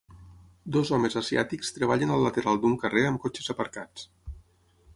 Dos 0.75 0.91
homes 0.95 1.17
asiàtics 1.21 1.71
treballen 1.75 2.13
al 2.15 2.25
lateral 2.29 2.59
d'un 2.63 2.73
carrer 2.85 3.05
amb 3.11 3.21
cotxes 3.27 3.53
aparcats. 3.55 4.07